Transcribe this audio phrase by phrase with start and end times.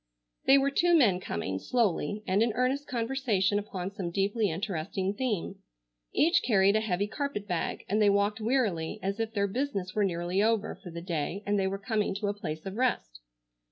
[0.45, 5.59] They were two men coming, slowly, and in earnest conversation upon some deeply interesting theme.
[6.11, 10.03] Each carried a heavy carpet bag, and they walked wearily, as if their business were
[10.03, 13.19] nearly over for the day and they were coming to a place of rest.